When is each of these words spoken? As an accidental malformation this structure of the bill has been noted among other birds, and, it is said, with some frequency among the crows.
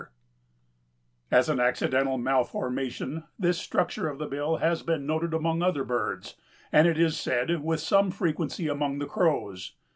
As 1.29 1.47
an 1.47 1.59
accidental 1.59 2.17
malformation 2.17 3.25
this 3.37 3.59
structure 3.59 4.09
of 4.09 4.17
the 4.17 4.25
bill 4.25 4.57
has 4.57 4.81
been 4.81 5.05
noted 5.05 5.31
among 5.31 5.61
other 5.61 5.83
birds, 5.83 6.33
and, 6.71 6.87
it 6.87 6.97
is 6.97 7.19
said, 7.19 7.61
with 7.63 7.81
some 7.81 8.09
frequency 8.09 8.67
among 8.67 8.97
the 8.97 9.05
crows. 9.05 9.73